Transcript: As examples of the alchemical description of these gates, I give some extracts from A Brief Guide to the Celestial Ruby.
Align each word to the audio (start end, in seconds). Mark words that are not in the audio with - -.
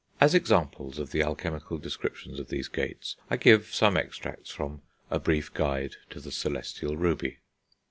As 0.19 0.33
examples 0.33 0.97
of 0.97 1.11
the 1.11 1.21
alchemical 1.21 1.77
description 1.77 2.39
of 2.39 2.47
these 2.47 2.67
gates, 2.67 3.17
I 3.29 3.37
give 3.37 3.71
some 3.71 3.95
extracts 3.95 4.49
from 4.49 4.81
A 5.11 5.19
Brief 5.19 5.53
Guide 5.53 5.97
to 6.09 6.19
the 6.19 6.31
Celestial 6.31 6.97
Ruby. 6.97 7.37